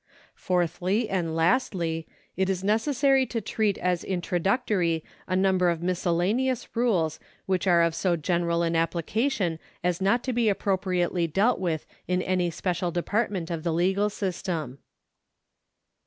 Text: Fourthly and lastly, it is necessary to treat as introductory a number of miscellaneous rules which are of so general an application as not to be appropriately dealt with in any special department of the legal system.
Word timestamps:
Fourthly 0.33 1.07
and 1.09 1.35
lastly, 1.35 2.07
it 2.35 2.49
is 2.49 2.63
necessary 2.63 3.23
to 3.27 3.39
treat 3.39 3.77
as 3.77 4.03
introductory 4.03 5.03
a 5.27 5.35
number 5.35 5.69
of 5.69 5.83
miscellaneous 5.83 6.75
rules 6.75 7.19
which 7.45 7.67
are 7.67 7.83
of 7.83 7.93
so 7.93 8.15
general 8.15 8.63
an 8.63 8.75
application 8.75 9.59
as 9.83 10.01
not 10.01 10.23
to 10.23 10.33
be 10.33 10.49
appropriately 10.49 11.27
dealt 11.27 11.59
with 11.59 11.85
in 12.07 12.23
any 12.23 12.49
special 12.49 12.89
department 12.89 13.51
of 13.51 13.61
the 13.61 13.71
legal 13.71 14.09
system. 14.09 14.79